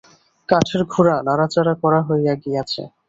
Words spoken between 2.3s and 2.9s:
গিয়াছে।